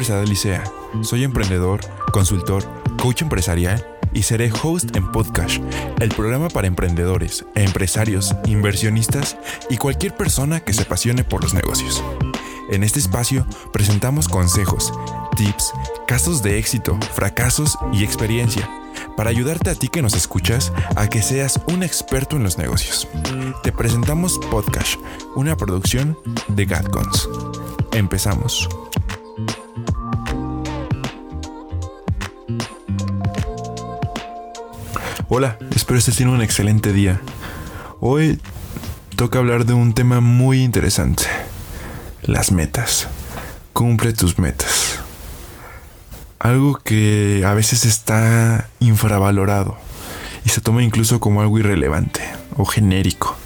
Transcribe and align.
es 0.00 0.10
Adal 0.10 0.28
Licea. 0.28 0.64
Soy 1.02 1.24
emprendedor, 1.24 1.80
consultor, 2.12 2.64
coach 2.96 3.22
empresarial 3.22 3.86
y 4.14 4.22
seré 4.22 4.50
host 4.62 4.96
en 4.96 5.10
Podcast, 5.12 5.60
el 6.00 6.08
programa 6.08 6.48
para 6.48 6.66
emprendedores, 6.66 7.44
empresarios, 7.54 8.34
inversionistas 8.46 9.36
y 9.68 9.76
cualquier 9.76 10.16
persona 10.16 10.60
que 10.60 10.72
se 10.72 10.82
apasione 10.82 11.22
por 11.22 11.42
los 11.42 11.52
negocios. 11.52 12.02
En 12.70 12.82
este 12.82 12.98
espacio 12.98 13.46
presentamos 13.72 14.26
consejos, 14.28 14.92
tips, 15.36 15.72
casos 16.06 16.42
de 16.42 16.58
éxito, 16.58 16.98
fracasos 17.12 17.76
y 17.92 18.04
experiencia 18.04 18.68
para 19.16 19.30
ayudarte 19.30 19.70
a 19.70 19.74
ti 19.74 19.88
que 19.88 20.02
nos 20.02 20.14
escuchas 20.14 20.72
a 20.96 21.08
que 21.08 21.22
seas 21.22 21.60
un 21.68 21.82
experto 21.82 22.36
en 22.36 22.42
los 22.42 22.58
negocios. 22.58 23.06
Te 23.62 23.72
presentamos 23.72 24.38
Podcast, 24.50 24.98
una 25.36 25.56
producción 25.56 26.18
de 26.48 26.64
Gatcons. 26.64 27.28
Empezamos. 27.92 28.68
Hola, 35.32 35.58
espero 35.76 35.96
estés 35.96 36.16
teniendo 36.16 36.38
un 36.38 36.42
excelente 36.42 36.92
día. 36.92 37.20
Hoy 38.00 38.40
toca 39.14 39.38
hablar 39.38 39.64
de 39.64 39.74
un 39.74 39.94
tema 39.94 40.20
muy 40.20 40.60
interesante. 40.60 41.22
Las 42.22 42.50
metas. 42.50 43.06
Cumple 43.72 44.12
tus 44.12 44.40
metas. 44.40 44.98
Algo 46.40 46.80
que 46.82 47.44
a 47.46 47.54
veces 47.54 47.84
está 47.84 48.70
infravalorado 48.80 49.78
y 50.44 50.48
se 50.48 50.60
toma 50.60 50.82
incluso 50.82 51.20
como 51.20 51.42
algo 51.42 51.60
irrelevante 51.60 52.22
o 52.56 52.64
genérico. 52.64 53.36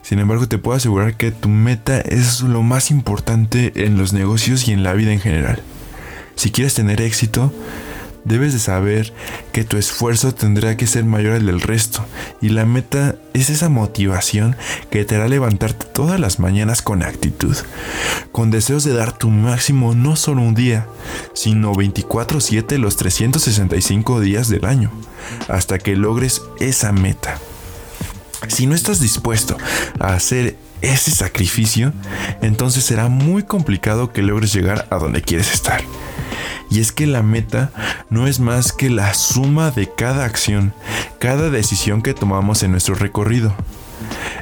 Sin 0.00 0.20
embargo, 0.20 0.48
te 0.48 0.56
puedo 0.56 0.78
asegurar 0.78 1.18
que 1.18 1.32
tu 1.32 1.50
meta 1.50 2.00
es 2.00 2.40
lo 2.40 2.62
más 2.62 2.90
importante 2.90 3.84
en 3.84 3.98
los 3.98 4.14
negocios 4.14 4.66
y 4.68 4.72
en 4.72 4.82
la 4.82 4.94
vida 4.94 5.12
en 5.12 5.20
general. 5.20 5.62
Si 6.34 6.50
quieres 6.50 6.72
tener 6.72 7.02
éxito, 7.02 7.52
Debes 8.24 8.52
de 8.52 8.58
saber 8.58 9.12
que 9.52 9.64
tu 9.64 9.76
esfuerzo 9.76 10.34
tendrá 10.34 10.76
que 10.76 10.86
ser 10.86 11.04
mayor 11.04 11.34
al 11.34 11.46
del 11.46 11.60
resto 11.60 12.04
y 12.40 12.50
la 12.50 12.66
meta 12.66 13.16
es 13.32 13.48
esa 13.48 13.68
motivación 13.68 14.56
que 14.90 15.04
te 15.04 15.16
hará 15.16 15.26
levantarte 15.28 15.86
todas 15.86 16.20
las 16.20 16.38
mañanas 16.38 16.82
con 16.82 17.02
actitud, 17.02 17.56
con 18.30 18.50
deseos 18.50 18.84
de 18.84 18.92
dar 18.92 19.16
tu 19.16 19.30
máximo 19.30 19.94
no 19.94 20.16
solo 20.16 20.42
un 20.42 20.54
día, 20.54 20.86
sino 21.32 21.72
24/7 21.72 22.78
los 22.78 22.96
365 22.96 24.20
días 24.20 24.48
del 24.48 24.66
año, 24.66 24.90
hasta 25.48 25.78
que 25.78 25.96
logres 25.96 26.42
esa 26.60 26.92
meta. 26.92 27.38
Si 28.48 28.66
no 28.66 28.74
estás 28.74 29.00
dispuesto 29.00 29.56
a 29.98 30.14
hacer 30.14 30.56
ese 30.82 31.10
sacrificio, 31.10 31.92
entonces 32.42 32.84
será 32.84 33.08
muy 33.08 33.42
complicado 33.42 34.12
que 34.12 34.22
logres 34.22 34.52
llegar 34.52 34.86
a 34.90 34.96
donde 34.96 35.22
quieres 35.22 35.52
estar. 35.52 35.82
Y 36.70 36.80
es 36.80 36.92
que 36.92 37.06
la 37.06 37.22
meta 37.22 37.72
no 38.10 38.26
es 38.26 38.38
más 38.38 38.72
que 38.72 38.90
la 38.90 39.12
suma 39.14 39.70
de 39.72 39.92
cada 39.92 40.24
acción, 40.24 40.72
cada 41.18 41.50
decisión 41.50 42.00
que 42.00 42.14
tomamos 42.14 42.62
en 42.62 42.70
nuestro 42.70 42.94
recorrido. 42.94 43.52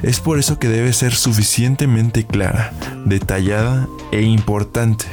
Es 0.03 0.19
por 0.19 0.39
eso 0.39 0.59
que 0.59 0.69
debe 0.69 0.93
ser 0.93 1.15
suficientemente 1.15 2.25
clara, 2.25 2.71
detallada 3.05 3.87
e 4.11 4.21
importante. 4.21 5.05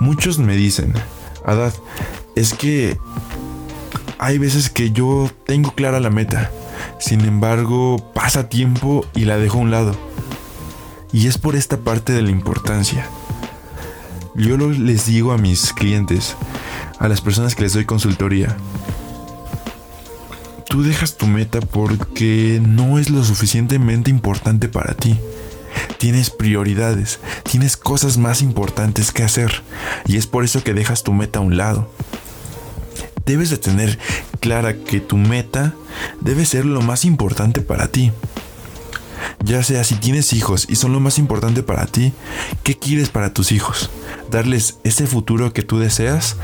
Muchos 0.00 0.38
me 0.38 0.56
dicen, 0.56 0.94
Adad, 1.44 1.72
es 2.34 2.54
que 2.54 2.98
hay 4.18 4.38
veces 4.38 4.70
que 4.70 4.90
yo 4.90 5.30
tengo 5.44 5.72
clara 5.72 6.00
la 6.00 6.10
meta, 6.10 6.50
sin 6.98 7.20
embargo 7.20 8.12
pasa 8.14 8.48
tiempo 8.48 9.06
y 9.14 9.26
la 9.26 9.36
dejo 9.36 9.58
a 9.58 9.62
un 9.62 9.70
lado. 9.70 9.94
Y 11.12 11.28
es 11.28 11.38
por 11.38 11.54
esta 11.54 11.78
parte 11.78 12.12
de 12.12 12.22
la 12.22 12.30
importancia. 12.30 13.06
Yo 14.36 14.58
les 14.58 15.06
digo 15.06 15.32
a 15.32 15.38
mis 15.38 15.72
clientes, 15.72 16.36
a 16.98 17.08
las 17.08 17.22
personas 17.22 17.54
que 17.54 17.62
les 17.62 17.72
doy 17.72 17.86
consultoría, 17.86 18.54
tú 20.68 20.82
dejas 20.82 21.16
tu 21.16 21.26
meta 21.26 21.60
porque 21.60 22.60
no 22.62 22.98
es 22.98 23.08
lo 23.08 23.24
suficientemente 23.24 24.10
importante 24.10 24.68
para 24.68 24.92
ti. 24.92 25.18
Tienes 25.98 26.28
prioridades, 26.28 27.18
tienes 27.50 27.78
cosas 27.78 28.18
más 28.18 28.42
importantes 28.42 29.10
que 29.10 29.22
hacer 29.22 29.62
y 30.06 30.18
es 30.18 30.26
por 30.26 30.44
eso 30.44 30.62
que 30.62 30.74
dejas 30.74 31.02
tu 31.02 31.14
meta 31.14 31.38
a 31.38 31.42
un 31.42 31.56
lado. 31.56 31.90
Debes 33.24 33.48
de 33.48 33.56
tener 33.56 33.98
clara 34.40 34.76
que 34.76 35.00
tu 35.00 35.16
meta 35.16 35.74
debe 36.20 36.44
ser 36.44 36.66
lo 36.66 36.82
más 36.82 37.06
importante 37.06 37.62
para 37.62 37.88
ti. 37.88 38.12
Ya 39.42 39.62
sea 39.62 39.82
si 39.82 39.94
tienes 39.94 40.34
hijos 40.34 40.66
y 40.68 40.76
son 40.76 40.92
lo 40.92 41.00
más 41.00 41.18
importante 41.18 41.62
para 41.62 41.86
ti, 41.86 42.12
¿qué 42.62 42.76
quieres 42.78 43.08
para 43.08 43.32
tus 43.32 43.50
hijos? 43.50 43.90
Darles 44.30 44.78
ese 44.84 45.06
futuro 45.06 45.52
que 45.52 45.62
tú 45.62 45.78
deseas, 45.78 46.36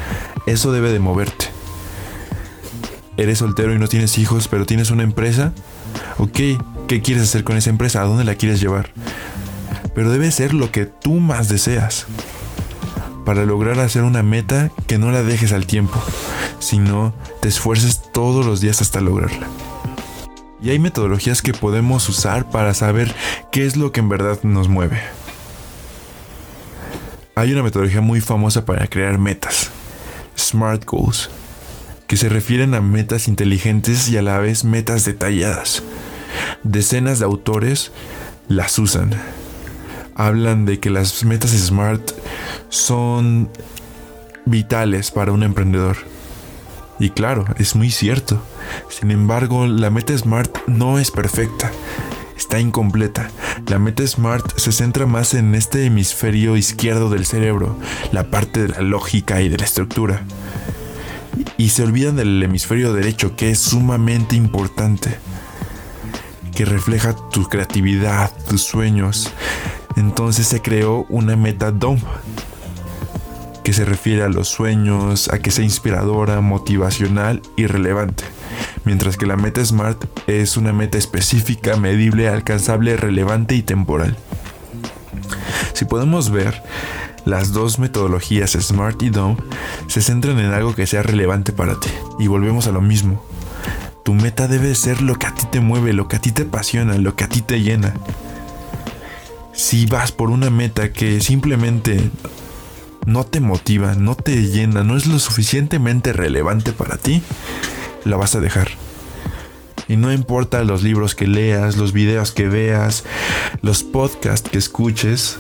eso 0.47 0.73
debe 0.73 0.93
de 0.93 0.99
moverte. 0.99 1.47
Eres 3.17 3.39
soltero 3.39 3.75
y 3.75 3.79
no 3.79 3.89
tienes 3.89 4.19
hijos, 4.19 4.49
pero 4.49 4.67
tienes 4.67 4.91
una 4.91 5.03
empresa. 5.03 5.53
Ok, 6.19 6.39
¿qué 6.89 7.03
quieres 7.03 7.25
hacer 7.25 7.45
con 7.45 7.57
esa 7.57 7.71
empresa? 7.71 8.03
¿A 8.03 8.07
dónde 8.07 8.25
la 8.25 8.37
quieres 8.37 8.61
llevar? 8.61 8.91
Pero 9.95 10.11
debe 10.11 10.31
ser 10.31 10.55
lo 10.55 10.71
que 10.71 10.87
tú 10.87 11.15
más 11.15 11.49
deseas. 11.49 12.07
Para 13.25 13.45
lograr 13.45 13.79
hacer 13.79 14.03
una 14.03 14.23
meta 14.23 14.71
que 14.87 14.99
no 14.99 15.13
la 15.13 15.23
dejes 15.23 15.53
al 15.53 15.67
tiempo, 15.67 16.03
sino 16.59 17.15
te 17.41 17.49
esfuerces 17.49 18.03
todos 18.13 18.45
los 18.47 18.61
días 18.61 18.81
hasta 18.81 19.01
lograrla. 19.01 19.47
Y 20.61 20.71
hay 20.71 20.79
metodologías 20.79 21.43
que 21.43 21.53
podemos 21.53 22.09
usar 22.09 22.51
para 22.51 22.73
saber 22.73 23.15
qué 23.51 23.67
es 23.67 23.77
lo 23.77 23.93
que 23.93 24.01
en 24.01 24.09
verdad 24.09 24.39
nos 24.43 24.69
mueve. 24.69 25.01
Hay 27.35 27.51
una 27.53 27.63
metodología 27.63 28.03
muy 28.03 28.21
famosa 28.21 28.67
para 28.67 28.87
crear 28.89 29.19
metas, 29.19 29.71
SMART 30.37 30.85
Goals, 30.85 31.31
que 32.07 32.19
se 32.19 32.29
refieren 32.29 32.75
a 32.75 32.83
metas 32.83 33.27
inteligentes 33.27 34.11
y 34.11 34.19
a 34.19 34.23
la 34.23 34.39
vez 34.39 34.65
metas 34.65 35.07
detalladas. 35.07 35.83
Decenas 36.63 37.21
de 37.21 37.25
autores 37.25 37.91
las 38.49 38.79
usan. 38.79 39.13
Hablan 40.15 40.67
de 40.67 40.79
que 40.79 40.91
las 40.91 41.25
metas 41.25 41.53
SMART 41.53 42.13
son 42.69 43.49
vitales 44.45 45.11
para 45.11 45.33
un 45.33 45.43
emprendedor. 45.43 45.97
Y 46.99 47.11
claro, 47.11 47.47
es 47.57 47.75
muy 47.75 47.91
cierto. 47.91 48.43
Sin 48.91 49.11
embargo, 49.11 49.67
la 49.67 49.89
meta 49.89 50.17
SMART 50.17 50.69
no 50.69 50.99
es 50.99 51.11
perfecta 51.11 51.73
está 52.43 52.59
incompleta. 52.59 53.31
La 53.69 53.79
meta 53.79 54.05
SMART 54.05 54.59
se 54.59 54.73
centra 54.73 55.07
más 55.07 55.33
en 55.35 55.55
este 55.55 55.87
hemisferio 55.87 56.57
izquierdo 56.57 57.09
del 57.09 57.25
cerebro, 57.25 57.79
la 58.11 58.31
parte 58.31 58.63
de 58.63 58.69
la 58.69 58.81
lógica 58.81 59.41
y 59.41 59.49
de 59.49 59.59
la 59.59 59.65
estructura. 59.65 60.25
Y 61.57 61.69
se 61.69 61.85
olvidan 61.85 62.17
del 62.17 62.43
hemisferio 62.43 62.93
derecho, 62.93 63.37
que 63.37 63.51
es 63.51 63.61
sumamente 63.61 64.35
importante, 64.35 65.17
que 66.53 66.65
refleja 66.65 67.15
tu 67.31 67.45
creatividad, 67.45 68.33
tus 68.49 68.63
sueños. 68.65 69.33
Entonces 69.97 70.49
se 70.49 70.61
creó 70.61 71.07
una 71.11 71.37
meta 71.37 71.71
DOM, 71.71 72.01
que 73.63 73.73
se 73.73 73.85
refiere 73.85 74.23
a 74.23 74.29
los 74.29 74.49
sueños, 74.49 75.29
a 75.29 75.39
que 75.39 75.51
sea 75.51 75.65
inspiradora, 75.65 76.41
motivacional 76.41 77.43
y 77.57 77.67
relevante 77.67 78.25
mientras 78.85 79.17
que 79.17 79.27
la 79.27 79.37
meta 79.37 79.65
SMART 79.65 80.05
es 80.27 80.57
una 80.57 80.73
meta 80.73 80.99
específica, 80.99 81.77
medible, 81.77 82.29
alcanzable, 82.29 82.97
relevante 82.97 83.55
y 83.55 83.63
temporal. 83.63 84.17
Si 85.75 85.85
podemos 85.85 86.31
ver, 86.31 86.63
las 87.25 87.53
dos 87.53 87.79
metodologías 87.79 88.53
SMART 88.53 89.03
y 89.03 89.11
DOM 89.11 89.37
se 89.87 90.03
centran 90.03 90.39
en 90.39 90.53
algo 90.53 90.75
que 90.75 90.87
sea 90.87 91.03
relevante 91.03 91.53
para 91.53 91.79
ti. 91.79 91.91
Y 92.19 92.27
volvemos 92.27 92.67
a 92.67 92.73
lo 92.73 92.81
mismo. 92.81 93.25
Tu 94.05 94.15
meta 94.15 94.49
debe 94.49 94.75
ser 94.75 95.01
lo 95.01 95.15
que 95.15 95.27
a 95.27 95.35
ti 95.35 95.47
te 95.51 95.61
mueve, 95.61 95.93
lo 95.93 96.09
que 96.09 96.17
a 96.17 96.21
ti 96.21 96.33
te 96.33 96.43
apasiona, 96.43 96.99
lo 96.99 97.15
que 97.15 97.25
a 97.25 97.29
ti 97.29 97.41
te 97.41 97.61
llena. 97.61 97.95
Si 99.53 99.87
vas 99.87 100.11
por 100.11 100.31
una 100.31 100.51
meta 100.51 100.93
que 100.93 101.21
simplemente 101.21 102.11
no 103.07 103.25
te 103.25 103.41
motiva, 103.41 103.95
no 103.95 104.15
te 104.15 104.49
llena, 104.49 104.85
no 104.85 104.97
es 104.97 105.07
lo 105.07 105.19
suficientemente 105.19 106.13
relevante 106.13 106.73
para 106.73 106.97
ti, 106.97 107.23
la 108.05 108.17
vas 108.17 108.35
a 108.35 108.41
dejar. 108.41 108.69
Y 109.89 109.97
no 109.97 110.13
importa 110.13 110.65
los 110.65 110.83
libros 110.83 111.15
que 111.15 111.27
leas, 111.27 111.77
los 111.77 111.93
videos 111.93 112.33
que 112.33 112.49
veas, 112.49 113.05
los 113.61 113.83
podcasts 113.83 114.49
que 114.49 114.59
escuches, 114.59 115.39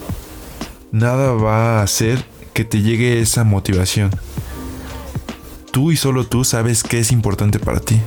nada 0.90 1.32
va 1.32 1.80
a 1.80 1.82
hacer 1.82 2.24
que 2.52 2.64
te 2.64 2.82
llegue 2.82 3.20
esa 3.20 3.44
motivación. 3.44 4.10
Tú 5.70 5.90
y 5.90 5.96
solo 5.96 6.26
tú 6.26 6.44
sabes 6.44 6.82
qué 6.82 6.98
es 6.98 7.12
importante 7.12 7.58
para 7.58 7.80
ti. 7.80 7.98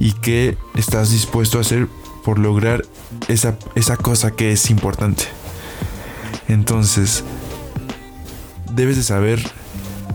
Y 0.00 0.12
qué 0.12 0.58
estás 0.74 1.10
dispuesto 1.10 1.58
a 1.58 1.60
hacer 1.60 1.88
por 2.24 2.38
lograr 2.38 2.84
esa, 3.28 3.56
esa 3.76 3.96
cosa 3.96 4.32
que 4.32 4.52
es 4.52 4.68
importante. 4.68 5.24
Entonces, 6.48 7.24
debes 8.76 8.96
de 8.96 9.02
saber 9.02 9.42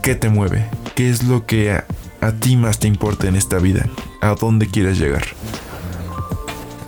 qué 0.02 0.16
te 0.16 0.30
mueve, 0.30 0.70
qué 0.96 1.10
es 1.10 1.24
lo 1.24 1.46
que 1.46 1.72
a 1.74 2.32
ti 2.40 2.56
más 2.56 2.80
te 2.80 2.88
importa 2.88 3.28
en 3.28 3.36
esta 3.36 3.60
vida, 3.60 3.90
a 4.22 4.36
dónde 4.36 4.68
quieres 4.68 4.98
llegar. 4.98 5.26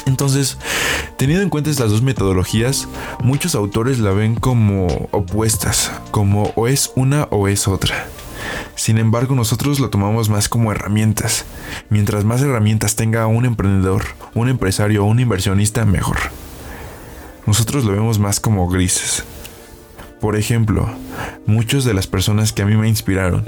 Entonces, 0.05 0.57
Teniendo 1.23 1.43
en 1.43 1.49
cuenta 1.49 1.69
estas 1.69 1.89
dos 1.89 2.01
metodologías, 2.01 2.87
muchos 3.21 3.55
autores 3.55 3.99
la 3.99 4.11
ven 4.11 4.35
como 4.35 4.87
opuestas, 5.11 5.89
como 6.11 6.51
o 6.55 6.67
es 6.67 6.91
una 6.95 7.29
o 7.31 7.47
es 7.47 7.67
otra. 7.67 8.07
Sin 8.75 8.97
embargo, 8.97 9.33
nosotros 9.33 9.79
lo 9.79 9.89
tomamos 9.89 10.27
más 10.27 10.49
como 10.49 10.73
herramientas. 10.73 11.45
Mientras 11.89 12.25
más 12.25 12.41
herramientas 12.41 12.97
tenga 12.97 13.27
un 13.27 13.45
emprendedor, 13.45 14.03
un 14.33 14.49
empresario 14.49 15.05
o 15.05 15.07
un 15.07 15.21
inversionista, 15.21 15.85
mejor. 15.85 16.17
Nosotros 17.45 17.85
lo 17.85 17.93
vemos 17.93 18.19
más 18.19 18.41
como 18.41 18.67
grises. 18.67 19.23
Por 20.23 20.37
ejemplo, 20.37 20.89
muchas 21.45 21.83
de 21.83 21.93
las 21.93 22.07
personas 22.07 22.53
que 22.53 22.61
a 22.61 22.65
mí 22.65 22.77
me 22.77 22.87
inspiraron, 22.87 23.43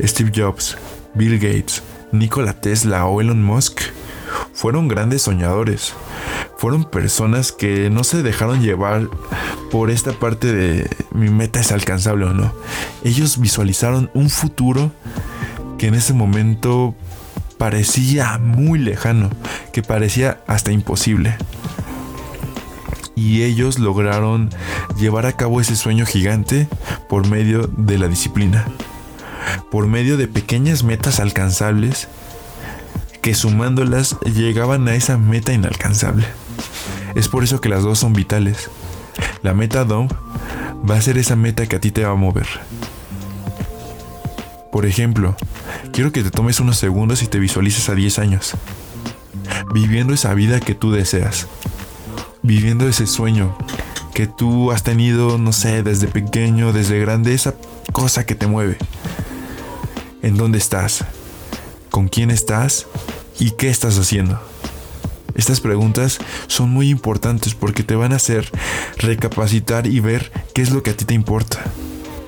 Steve 0.00 0.30
Jobs, 0.32 0.78
Bill 1.12 1.40
Gates, 1.40 1.82
Nikola 2.12 2.52
Tesla 2.52 3.04
o 3.06 3.20
Elon 3.20 3.42
Musk, 3.42 3.80
fueron 4.54 4.86
grandes 4.86 5.22
soñadores. 5.22 5.92
Fueron 6.56 6.84
personas 6.84 7.50
que 7.50 7.90
no 7.90 8.04
se 8.04 8.22
dejaron 8.22 8.62
llevar 8.62 9.08
por 9.72 9.90
esta 9.90 10.12
parte 10.12 10.52
de 10.52 10.88
mi 11.10 11.30
meta 11.30 11.58
es 11.58 11.72
alcanzable 11.72 12.26
o 12.26 12.32
no. 12.32 12.54
Ellos 13.02 13.40
visualizaron 13.40 14.08
un 14.14 14.30
futuro 14.30 14.92
que 15.78 15.88
en 15.88 15.94
ese 15.94 16.12
momento 16.12 16.94
parecía 17.58 18.38
muy 18.38 18.78
lejano, 18.78 19.30
que 19.72 19.82
parecía 19.82 20.38
hasta 20.46 20.70
imposible 20.70 21.36
y 23.20 23.42
ellos 23.42 23.78
lograron 23.78 24.48
llevar 24.96 25.26
a 25.26 25.34
cabo 25.34 25.60
ese 25.60 25.76
sueño 25.76 26.06
gigante 26.06 26.68
por 27.06 27.28
medio 27.28 27.68
de 27.76 27.98
la 27.98 28.08
disciplina, 28.08 28.64
por 29.70 29.86
medio 29.86 30.16
de 30.16 30.26
pequeñas 30.26 30.84
metas 30.84 31.20
alcanzables 31.20 32.08
que 33.20 33.34
sumándolas 33.34 34.16
llegaban 34.20 34.88
a 34.88 34.94
esa 34.94 35.18
meta 35.18 35.52
inalcanzable. 35.52 36.24
Es 37.14 37.28
por 37.28 37.44
eso 37.44 37.60
que 37.60 37.68
las 37.68 37.82
dos 37.82 37.98
son 37.98 38.14
vitales. 38.14 38.70
La 39.42 39.52
meta 39.52 39.84
DOM 39.84 40.08
va 40.88 40.96
a 40.96 41.02
ser 41.02 41.18
esa 41.18 41.36
meta 41.36 41.66
que 41.66 41.76
a 41.76 41.80
ti 41.80 41.90
te 41.90 42.04
va 42.04 42.12
a 42.12 42.14
mover. 42.14 42.48
Por 44.72 44.86
ejemplo, 44.86 45.36
quiero 45.92 46.10
que 46.10 46.22
te 46.22 46.30
tomes 46.30 46.58
unos 46.58 46.78
segundos 46.78 47.22
y 47.22 47.26
te 47.26 47.38
visualices 47.38 47.90
a 47.90 47.94
10 47.94 48.18
años, 48.18 48.52
viviendo 49.74 50.14
esa 50.14 50.32
vida 50.32 50.58
que 50.60 50.74
tú 50.74 50.90
deseas 50.90 51.48
viviendo 52.42 52.88
ese 52.88 53.06
sueño 53.06 53.56
que 54.14 54.26
tú 54.26 54.72
has 54.72 54.82
tenido, 54.82 55.38
no 55.38 55.52
sé, 55.52 55.82
desde 55.82 56.08
pequeño, 56.08 56.72
desde 56.72 56.98
grande, 56.98 57.34
esa 57.34 57.54
cosa 57.92 58.26
que 58.26 58.34
te 58.34 58.46
mueve. 58.46 58.76
¿En 60.22 60.36
dónde 60.36 60.58
estás? 60.58 61.04
¿Con 61.90 62.08
quién 62.08 62.30
estás? 62.30 62.86
¿Y 63.38 63.52
qué 63.52 63.70
estás 63.70 63.98
haciendo? 63.98 64.40
Estas 65.34 65.60
preguntas 65.60 66.18
son 66.48 66.70
muy 66.70 66.90
importantes 66.90 67.54
porque 67.54 67.82
te 67.82 67.94
van 67.94 68.12
a 68.12 68.16
hacer 68.16 68.50
recapacitar 68.98 69.86
y 69.86 70.00
ver 70.00 70.30
qué 70.54 70.62
es 70.62 70.70
lo 70.70 70.82
que 70.82 70.90
a 70.90 70.96
ti 70.96 71.04
te 71.04 71.14
importa. 71.14 71.64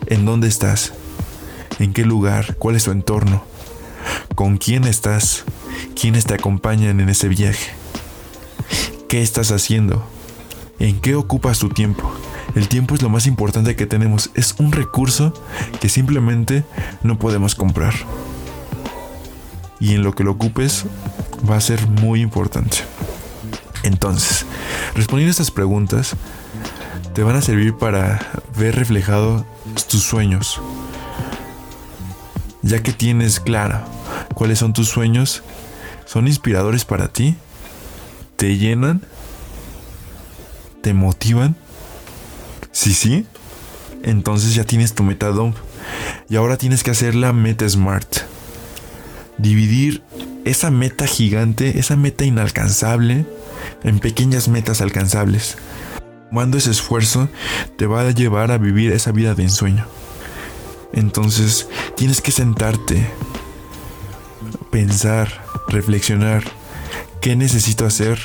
¿En 0.06 0.24
dónde 0.24 0.48
estás? 0.48 0.92
¿En 1.78 1.92
qué 1.92 2.04
lugar? 2.04 2.56
¿Cuál 2.56 2.76
es 2.76 2.84
tu 2.84 2.90
entorno? 2.90 3.44
¿Con 4.34 4.56
quién 4.56 4.84
estás? 4.84 5.44
¿Quiénes 6.00 6.24
te 6.24 6.34
acompañan 6.34 7.00
en 7.00 7.08
ese 7.08 7.28
viaje? 7.28 7.81
¿Qué 9.12 9.20
estás 9.20 9.52
haciendo? 9.52 10.02
¿En 10.78 10.98
qué 10.98 11.16
ocupas 11.16 11.58
tu 11.58 11.68
tiempo? 11.68 12.10
El 12.54 12.68
tiempo 12.68 12.94
es 12.94 13.02
lo 13.02 13.10
más 13.10 13.26
importante 13.26 13.76
que 13.76 13.84
tenemos. 13.84 14.30
Es 14.32 14.54
un 14.58 14.72
recurso 14.72 15.34
que 15.82 15.90
simplemente 15.90 16.64
no 17.02 17.18
podemos 17.18 17.54
comprar. 17.54 17.92
Y 19.80 19.92
en 19.92 20.02
lo 20.02 20.14
que 20.14 20.24
lo 20.24 20.30
ocupes 20.30 20.86
va 21.46 21.56
a 21.56 21.60
ser 21.60 21.86
muy 21.88 22.22
importante. 22.22 22.78
Entonces, 23.82 24.46
respondiendo 24.94 25.28
a 25.28 25.32
estas 25.32 25.50
preguntas, 25.50 26.16
te 27.12 27.22
van 27.22 27.36
a 27.36 27.42
servir 27.42 27.74
para 27.74 28.18
ver 28.56 28.76
reflejado 28.76 29.44
tus 29.90 30.04
sueños. 30.04 30.58
Ya 32.62 32.82
que 32.82 32.94
tienes 32.94 33.40
claro 33.40 33.82
cuáles 34.32 34.60
son 34.60 34.72
tus 34.72 34.88
sueños, 34.88 35.42
son 36.06 36.28
inspiradores 36.28 36.86
para 36.86 37.08
ti 37.08 37.36
te 38.42 38.58
llenan, 38.58 39.00
te 40.80 40.94
motivan. 40.94 41.54
Sí, 42.72 42.92
sí. 42.92 43.24
Entonces 44.02 44.56
ya 44.56 44.64
tienes 44.64 44.94
tu 44.94 45.04
meta 45.04 45.28
DOM. 45.28 45.54
Y 46.28 46.34
ahora 46.34 46.56
tienes 46.56 46.82
que 46.82 46.90
hacer 46.90 47.14
la 47.14 47.32
meta 47.32 47.68
SMART. 47.68 48.22
Dividir 49.38 50.02
esa 50.44 50.72
meta 50.72 51.06
gigante, 51.06 51.78
esa 51.78 51.94
meta 51.94 52.24
inalcanzable, 52.24 53.26
en 53.84 54.00
pequeñas 54.00 54.48
metas 54.48 54.80
alcanzables. 54.80 55.56
Cuando 56.32 56.58
ese 56.58 56.72
esfuerzo 56.72 57.28
te 57.78 57.86
va 57.86 58.00
a 58.00 58.10
llevar 58.10 58.50
a 58.50 58.58
vivir 58.58 58.90
esa 58.90 59.12
vida 59.12 59.36
de 59.36 59.44
ensueño. 59.44 59.86
Entonces 60.92 61.68
tienes 61.96 62.20
que 62.20 62.32
sentarte, 62.32 63.08
pensar, 64.72 65.44
reflexionar 65.68 66.42
qué 67.22 67.36
necesito 67.36 67.86
hacer 67.86 68.18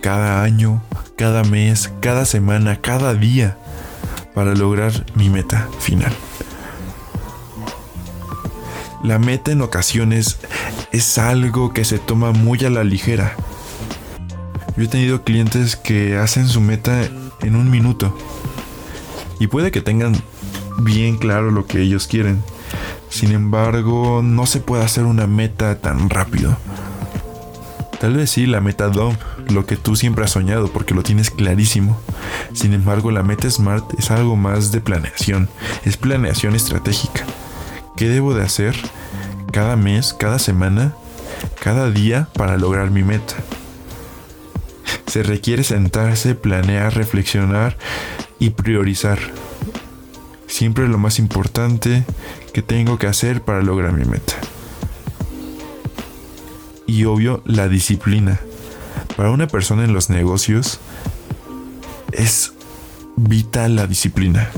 cada 0.00 0.42
año, 0.42 0.82
cada 1.16 1.44
mes, 1.44 1.92
cada 2.00 2.24
semana, 2.24 2.80
cada 2.80 3.12
día 3.12 3.58
para 4.34 4.54
lograr 4.54 5.04
mi 5.14 5.28
meta 5.28 5.68
final. 5.78 6.12
La 9.04 9.18
meta 9.18 9.52
en 9.52 9.60
ocasiones 9.60 10.38
es 10.92 11.18
algo 11.18 11.74
que 11.74 11.84
se 11.84 11.98
toma 11.98 12.32
muy 12.32 12.64
a 12.64 12.70
la 12.70 12.84
ligera. 12.84 13.36
Yo 14.78 14.84
he 14.84 14.88
tenido 14.88 15.22
clientes 15.22 15.76
que 15.76 16.16
hacen 16.16 16.48
su 16.48 16.62
meta 16.62 17.02
en 17.42 17.54
un 17.54 17.70
minuto 17.70 18.16
y 19.38 19.48
puede 19.48 19.70
que 19.70 19.82
tengan 19.82 20.14
bien 20.78 21.18
claro 21.18 21.50
lo 21.50 21.66
que 21.66 21.82
ellos 21.82 22.06
quieren. 22.06 22.42
Sin 23.10 23.32
embargo, 23.32 24.22
no 24.24 24.46
se 24.46 24.60
puede 24.60 24.84
hacer 24.84 25.04
una 25.04 25.26
meta 25.26 25.78
tan 25.82 26.08
rápido. 26.08 26.56
Tal 28.02 28.14
vez 28.14 28.32
sí, 28.32 28.46
la 28.46 28.60
meta 28.60 28.88
DOM, 28.88 29.14
lo 29.48 29.64
que 29.64 29.76
tú 29.76 29.94
siempre 29.94 30.24
has 30.24 30.32
soñado 30.32 30.72
porque 30.72 30.92
lo 30.92 31.04
tienes 31.04 31.30
clarísimo. 31.30 32.00
Sin 32.52 32.72
embargo, 32.72 33.12
la 33.12 33.22
meta 33.22 33.48
SMART 33.48 33.96
es 33.96 34.10
algo 34.10 34.34
más 34.34 34.72
de 34.72 34.80
planeación, 34.80 35.48
es 35.84 35.96
planeación 35.98 36.56
estratégica. 36.56 37.24
¿Qué 37.96 38.08
debo 38.08 38.34
de 38.34 38.42
hacer 38.42 38.74
cada 39.52 39.76
mes, 39.76 40.14
cada 40.14 40.40
semana, 40.40 40.96
cada 41.62 41.92
día 41.92 42.26
para 42.34 42.56
lograr 42.56 42.90
mi 42.90 43.04
meta? 43.04 43.36
Se 45.06 45.22
requiere 45.22 45.62
sentarse, 45.62 46.34
planear, 46.34 46.96
reflexionar 46.96 47.78
y 48.40 48.50
priorizar. 48.50 49.20
Siempre 50.48 50.88
lo 50.88 50.98
más 50.98 51.20
importante 51.20 52.04
que 52.52 52.62
tengo 52.62 52.98
que 52.98 53.06
hacer 53.06 53.42
para 53.42 53.62
lograr 53.62 53.92
mi 53.92 54.06
meta 54.06 54.34
y 56.86 57.04
obvio 57.04 57.42
la 57.44 57.68
disciplina. 57.68 58.40
Para 59.16 59.30
una 59.30 59.46
persona 59.46 59.84
en 59.84 59.92
los 59.92 60.10
negocios 60.10 60.80
es 62.12 62.52
vital 63.16 63.76
la 63.76 63.86
disciplina. 63.86 64.48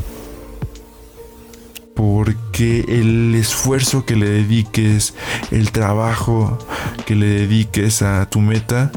Porque 1.95 2.85
el 2.89 3.35
esfuerzo 3.35 4.05
que 4.05 4.17
le 4.17 4.29
dediques, 4.29 5.15
el 5.51 5.71
trabajo 5.71 6.59
que 7.07 7.15
le 7.15 7.27
dediques 7.27 8.03
a 8.03 8.29
tu 8.29 8.41
meta, 8.41 8.91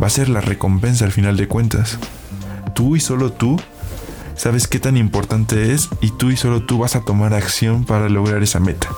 va 0.00 0.06
a 0.06 0.10
ser 0.10 0.28
la 0.28 0.40
recompensa 0.40 1.04
al 1.04 1.12
final 1.12 1.36
de 1.36 1.48
cuentas. 1.48 1.98
Tú 2.74 2.96
y 2.96 3.00
solo 3.00 3.32
tú 3.32 3.60
sabes 4.36 4.68
qué 4.68 4.78
tan 4.78 4.96
importante 4.96 5.72
es 5.72 5.88
y 6.00 6.10
tú 6.12 6.30
y 6.30 6.36
solo 6.36 6.62
tú 6.62 6.78
vas 6.78 6.96
a 6.96 7.02
tomar 7.02 7.34
acción 7.34 7.84
para 7.84 8.08
lograr 8.08 8.42
esa 8.42 8.60
meta. 8.60 8.88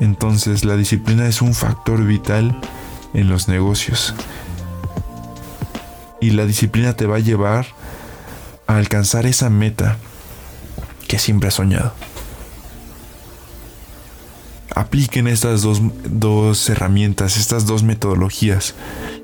Entonces 0.00 0.64
la 0.64 0.76
disciplina 0.76 1.28
es 1.28 1.42
un 1.42 1.54
factor 1.54 2.04
vital 2.04 2.58
en 3.14 3.28
los 3.28 3.48
negocios. 3.48 4.14
Y 6.20 6.30
la 6.30 6.46
disciplina 6.46 6.94
te 6.94 7.06
va 7.06 7.16
a 7.16 7.20
llevar 7.20 7.66
a 8.66 8.76
alcanzar 8.76 9.26
esa 9.26 9.50
meta 9.50 9.96
que 11.08 11.18
siempre 11.18 11.48
has 11.48 11.54
soñado. 11.54 11.92
Apliquen 14.74 15.26
estas 15.26 15.62
dos, 15.62 16.68
herramientas, 16.70 17.36
estas 17.36 17.66
dos 17.66 17.82
metodologías 17.82 18.74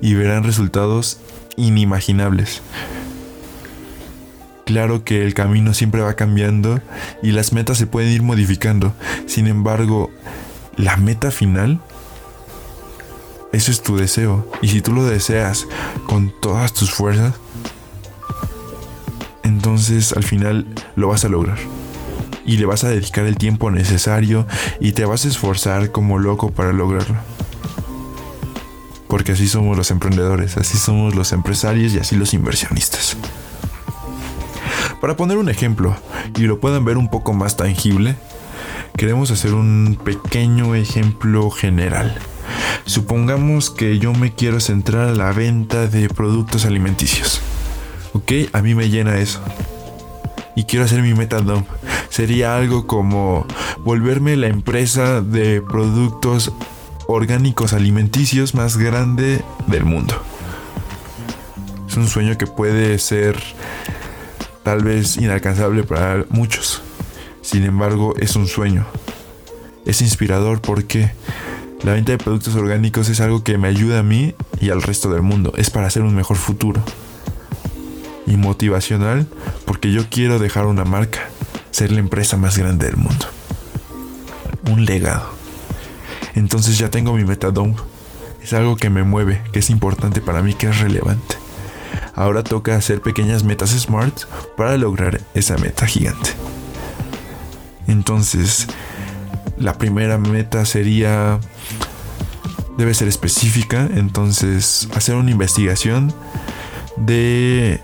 y 0.03 0.15
verán 0.15 0.45
resultados 0.45 1.19
inimaginables. 1.57 2.61
Claro 4.65 5.05
que 5.05 5.25
el 5.25 5.33
camino 5.33 5.73
siempre 5.73 6.03
va 6.03 6.15
cambiando 6.15 6.81
y 7.23 7.31
las 7.31 7.53
metas 7.53 7.79
se 7.79 7.87
pueden 7.87 8.11
ir 8.11 8.23
modificando. 8.23 8.93
Sin 9.27 9.47
embargo, 9.47 10.11
la 10.77 10.97
meta 10.97 11.31
final, 11.31 11.81
eso 13.53 13.71
es 13.71 13.83
tu 13.83 13.97
deseo. 13.97 14.47
Y 14.63 14.69
si 14.69 14.81
tú 14.81 14.93
lo 14.93 15.05
deseas 15.05 15.67
con 16.07 16.33
todas 16.41 16.73
tus 16.73 16.91
fuerzas, 16.91 17.35
entonces 19.43 20.13
al 20.13 20.25
final 20.25 20.67
lo 20.95 21.09
vas 21.09 21.25
a 21.25 21.29
lograr. 21.29 21.59
Y 22.45 22.59
le 22.59 22.67
vas 22.67 22.85
a 22.85 22.89
dedicar 22.89 23.25
el 23.25 23.37
tiempo 23.37 23.71
necesario 23.71 24.47
y 24.81 24.93
te 24.93 25.05
vas 25.05 25.25
a 25.25 25.29
esforzar 25.29 25.91
como 25.91 26.19
loco 26.19 26.51
para 26.51 26.73
lograrlo. 26.73 27.17
Porque 29.09 29.33
así 29.33 29.49
somos 29.49 29.77
los 29.77 29.91
emprendedores, 29.91 30.57
así 30.57 30.79
somos 30.79 31.15
los 31.15 31.33
empresarios 31.33 31.95
y 31.95 31.99
así 31.99 32.17
los 32.17 32.35
inversionistas. 32.35 33.17
Para 35.01 35.17
poner 35.17 35.39
un 35.39 35.49
ejemplo 35.49 35.97
y 36.37 36.43
lo 36.43 36.61
puedan 36.61 36.85
ver 36.85 36.97
un 36.97 37.09
poco 37.09 37.33
más 37.33 37.57
tangible, 37.57 38.17
queremos 38.97 39.31
hacer 39.31 39.55
un 39.55 39.99
pequeño 40.05 40.75
ejemplo 40.75 41.51
general. 41.51 42.17
Supongamos 42.85 43.71
que 43.71 43.99
yo 43.99 44.13
me 44.13 44.33
quiero 44.33 44.61
centrar 44.61 45.09
a 45.09 45.15
la 45.15 45.33
venta 45.33 45.87
de 45.87 46.09
productos 46.09 46.65
alimenticios. 46.65 47.41
¿Ok? 48.13 48.33
A 48.53 48.63
mí 48.63 48.75
me 48.75 48.89
llena 48.89 49.19
eso. 49.19 49.41
Y 50.55 50.65
quiero 50.65 50.85
hacer 50.85 51.03
mi 51.03 51.13
meta 51.13 51.41
dump. 51.41 51.67
Sería 52.09 52.57
algo 52.57 52.87
como 52.87 53.47
volverme 53.85 54.37
la 54.37 54.47
empresa 54.47 55.21
de 55.21 55.61
productos 55.61 56.53
orgánicos 57.09 57.73
alimenticios 57.73 58.55
más 58.55 58.77
grande 58.77 59.43
del 59.67 59.85
mundo. 59.85 60.15
Es 61.89 61.97
un 61.97 62.09
sueño 62.09 62.39
que 62.39 62.47
puede 62.47 62.99
ser 62.99 63.37
tal 64.63 64.83
vez 64.83 65.17
inalcanzable 65.17 65.85
para 65.85 66.25
muchos. 66.31 66.83
Sin 67.47 67.63
embargo, 67.63 68.17
es 68.19 68.35
un 68.35 68.49
sueño. 68.49 68.85
Es 69.85 70.01
inspirador 70.01 70.61
porque 70.61 71.13
la 71.85 71.93
venta 71.93 72.11
de 72.11 72.19
productos 72.19 72.57
orgánicos 72.57 73.09
es 73.09 73.21
algo 73.21 73.45
que 73.45 73.57
me 73.57 73.69
ayuda 73.69 74.01
a 74.01 74.03
mí 74.03 74.35
y 74.61 74.71
al 74.71 74.83
resto 74.83 75.13
del 75.13 75.23
mundo. 75.23 75.53
Es 75.57 75.71
para 75.71 75.87
hacer 75.87 76.03
un 76.03 76.17
mejor 76.17 76.39
futuro. 76.39 76.83
Y 78.27 78.37
motivacional 78.37 79.29
porque 79.65 79.93
yo 79.93 80.11
quiero 80.11 80.41
dejar 80.41 80.67
una 80.67 80.85
marca, 80.85 81.21
ser 81.71 81.93
la 81.93 82.01
empresa 82.01 82.37
más 82.37 82.59
grande 82.59 82.87
del 82.87 82.97
mundo. 82.97 83.27
Un 84.69 84.85
legado. 84.85 85.31
Entonces 86.35 86.79
ya 86.79 86.91
tengo 86.91 87.13
mi 87.13 87.25
metadome. 87.25 87.77
Es 88.43 88.55
algo 88.55 88.75
que 88.77 88.91
me 88.91 89.05
mueve, 89.05 89.41
que 89.53 89.61
es 89.61 89.71
importante 89.71 90.21
para 90.21 90.43
mí, 90.43 90.53
que 90.53 90.67
es 90.67 90.81
relevante. 90.81 91.37
Ahora 92.17 92.43
toca 92.43 92.75
hacer 92.75 93.03
pequeñas 93.03 93.45
metas 93.45 93.71
smart 93.71 94.25
para 94.57 94.77
lograr 94.77 95.21
esa 95.35 95.57
meta 95.59 95.87
gigante. 95.87 96.31
Entonces, 97.87 98.67
la 99.59 99.75
primera 99.79 100.19
meta 100.19 100.65
sería 100.65 101.41
debe 102.77 102.93
ser 102.93 103.09
específica, 103.09 103.89
entonces 103.95 104.89
hacer 104.95 105.15
una 105.15 105.31
investigación 105.31 106.13
de 106.97 107.81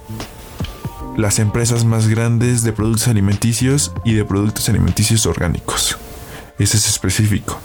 las 1.17 1.39
empresas 1.39 1.85
más 1.85 2.09
grandes 2.09 2.63
de 2.63 2.73
productos 2.73 3.09
alimenticios 3.09 3.93
y 4.05 4.15
de 4.15 4.25
productos 4.25 4.69
alimenticios 4.69 5.27
orgánicos. 5.27 5.99
Ese 6.59 6.77
es 6.77 6.89
específico. 6.89 7.59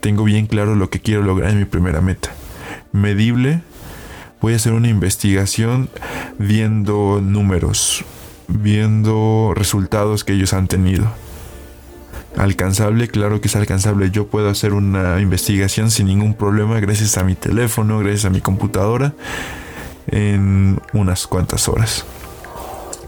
Tengo 0.00 0.24
bien 0.24 0.46
claro 0.46 0.74
lo 0.74 0.90
que 0.90 1.00
quiero 1.00 1.22
lograr 1.22 1.50
en 1.50 1.58
mi 1.58 1.64
primera 1.64 2.00
meta. 2.00 2.30
Medible. 2.92 3.62
Voy 4.40 4.52
a 4.52 4.56
hacer 4.56 4.74
una 4.74 4.88
investigación 4.88 5.88
viendo 6.38 7.22
números, 7.22 8.04
viendo 8.48 9.52
resultados 9.54 10.24
que 10.24 10.32
ellos 10.32 10.52
han 10.52 10.68
tenido 10.68 11.06
alcanzable, 12.36 13.08
claro 13.08 13.40
que 13.40 13.48
es 13.48 13.56
alcanzable. 13.56 14.10
Yo 14.10 14.26
puedo 14.26 14.48
hacer 14.48 14.72
una 14.72 15.20
investigación 15.20 15.90
sin 15.90 16.06
ningún 16.06 16.34
problema 16.34 16.80
gracias 16.80 17.16
a 17.18 17.24
mi 17.24 17.34
teléfono, 17.34 17.98
gracias 17.98 18.24
a 18.26 18.30
mi 18.30 18.40
computadora, 18.40 19.14
en 20.08 20.80
unas 20.92 21.26
cuantas 21.26 21.68
horas. 21.68 22.04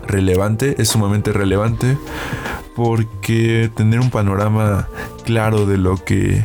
Relevante, 0.07 0.77
es 0.79 0.91
sumamente 0.91 1.33
relevante 1.33 1.99
porque 2.77 3.71
tener 3.75 4.01
un 4.01 4.11
panorama 4.11 4.89
claro 5.25 5.67
de 5.67 5.79
lo 5.79 5.97
que 5.97 6.45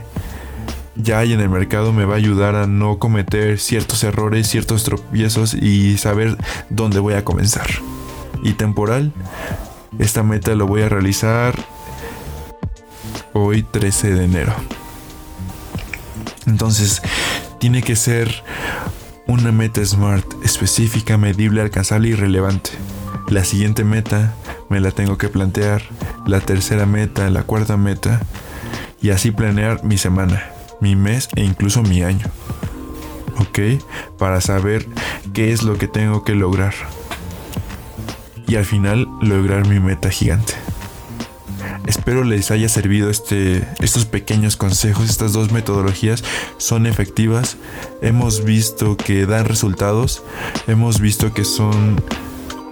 ya 0.95 1.19
hay 1.19 1.33
en 1.33 1.39
el 1.39 1.49
mercado 1.49 1.93
me 1.93 2.05
va 2.05 2.15
a 2.15 2.17
ayudar 2.17 2.55
a 2.55 2.67
no 2.67 2.97
cometer 2.97 3.59
ciertos 3.59 4.03
errores, 4.03 4.47
ciertos 4.47 4.83
tropiezos 4.83 5.53
y 5.53 5.97
saber 5.97 6.37
dónde 6.69 6.99
voy 6.99 7.13
a 7.13 7.23
comenzar. 7.23 7.67
Y 8.43 8.53
temporal, 8.53 9.11
esta 9.99 10.23
meta 10.23 10.55
lo 10.55 10.67
voy 10.67 10.81
a 10.81 10.89
realizar 10.89 11.55
hoy 13.33 13.63
13 13.63 14.13
de 14.13 14.25
enero. 14.25 14.53
Entonces, 16.47 17.01
tiene 17.59 17.83
que 17.83 17.95
ser 17.95 18.43
una 19.27 19.51
meta 19.51 19.85
smart, 19.85 20.25
específica, 20.43 21.17
medible, 21.17 21.61
alcanzable 21.61 22.09
y 22.09 22.13
relevante. 22.13 22.71
La 23.29 23.45
siguiente 23.45 23.83
meta 23.83 24.33
me 24.69 24.79
la 24.79 24.91
tengo 24.91 25.17
que 25.17 25.29
plantear, 25.29 25.83
la 26.25 26.39
tercera 26.39 26.85
meta, 26.85 27.29
la 27.29 27.43
cuarta 27.43 27.77
meta, 27.77 28.21
y 29.01 29.11
así 29.11 29.31
planear 29.31 29.83
mi 29.83 29.97
semana, 29.97 30.43
mi 30.79 30.95
mes 30.95 31.29
e 31.35 31.43
incluso 31.43 31.81
mi 31.83 32.03
año. 32.03 32.27
¿Ok? 33.37 33.81
Para 34.17 34.41
saber 34.41 34.87
qué 35.33 35.51
es 35.51 35.63
lo 35.63 35.77
que 35.77 35.87
tengo 35.87 36.23
que 36.23 36.35
lograr. 36.35 36.73
Y 38.51 38.57
al 38.57 38.65
final 38.65 39.07
lograr 39.21 39.65
mi 39.65 39.79
meta 39.79 40.09
gigante. 40.09 40.55
Espero 41.87 42.25
les 42.25 42.51
haya 42.51 42.67
servido 42.67 43.09
este, 43.09 43.65
estos 43.79 44.03
pequeños 44.03 44.57
consejos, 44.57 45.09
estas 45.09 45.31
dos 45.31 45.53
metodologías 45.53 46.21
son 46.57 46.85
efectivas. 46.85 47.55
Hemos 48.01 48.43
visto 48.43 48.97
que 48.97 49.25
dan 49.25 49.45
resultados, 49.45 50.21
hemos 50.67 50.99
visto 50.99 51.33
que 51.33 51.45
son 51.45 52.03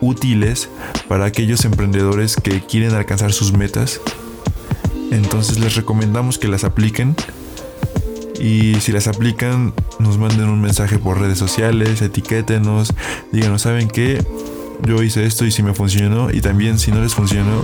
útiles 0.01 0.67
para 1.07 1.23
aquellos 1.23 1.63
emprendedores 1.63 2.35
que 2.35 2.59
quieren 2.59 2.93
alcanzar 2.93 3.31
sus 3.31 3.53
metas. 3.53 4.01
Entonces 5.11 5.59
les 5.59 5.77
recomendamos 5.77 6.37
que 6.39 6.49
las 6.49 6.65
apliquen. 6.65 7.15
Y 8.37 8.75
si 8.81 8.91
las 8.91 9.07
aplican, 9.07 9.73
nos 9.97 10.17
manden 10.17 10.49
un 10.49 10.59
mensaje 10.59 10.97
por 10.99 11.21
redes 11.21 11.37
sociales, 11.37 12.01
etiquétenos, 12.01 12.93
díganos, 13.31 13.61
¿saben 13.61 13.87
qué? 13.87 14.21
Yo 14.83 15.03
hice 15.03 15.25
esto 15.25 15.45
y 15.45 15.51
si 15.51 15.63
me 15.63 15.73
funcionó. 15.73 16.31
Y 16.31 16.41
también 16.41 16.79
si 16.79 16.91
no 16.91 17.01
les 17.01 17.13
funcionó, 17.13 17.63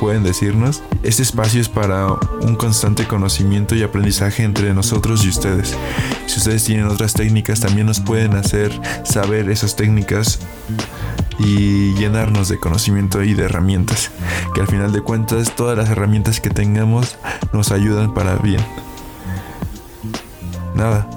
pueden 0.00 0.22
decirnos. 0.22 0.82
Este 1.02 1.22
espacio 1.22 1.60
es 1.60 1.68
para 1.68 2.06
un 2.40 2.56
constante 2.56 3.06
conocimiento 3.06 3.74
y 3.74 3.82
aprendizaje 3.82 4.42
entre 4.42 4.74
nosotros 4.74 5.24
y 5.24 5.28
ustedes. 5.28 5.76
Si 6.26 6.38
ustedes 6.38 6.64
tienen 6.64 6.86
otras 6.86 7.14
técnicas, 7.14 7.60
también 7.60 7.86
nos 7.86 8.00
pueden 8.00 8.34
hacer 8.34 8.72
saber 9.04 9.50
esas 9.50 9.76
técnicas 9.76 10.40
y 11.38 11.94
llenarnos 11.94 12.48
de 12.48 12.58
conocimiento 12.58 13.22
y 13.22 13.34
de 13.34 13.44
herramientas. 13.44 14.10
Que 14.54 14.60
al 14.60 14.66
final 14.66 14.92
de 14.92 15.00
cuentas 15.00 15.54
todas 15.54 15.76
las 15.76 15.88
herramientas 15.90 16.40
que 16.40 16.50
tengamos 16.50 17.16
nos 17.52 17.70
ayudan 17.72 18.14
para 18.14 18.36
bien. 18.36 18.60
Nada, 20.74 21.08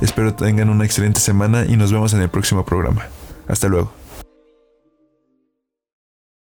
espero 0.00 0.34
tengan 0.34 0.68
una 0.68 0.84
excelente 0.84 1.20
semana 1.20 1.64
y 1.66 1.76
nos 1.76 1.92
vemos 1.92 2.12
en 2.12 2.20
el 2.20 2.28
próximo 2.28 2.64
programa. 2.64 3.06
Hasta 3.48 3.68
luego. 3.68 4.05